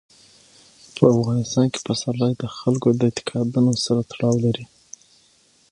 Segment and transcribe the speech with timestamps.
[0.95, 4.65] په افغانستان کې پسرلی د خلکو د اعتقاداتو سره تړاو لري.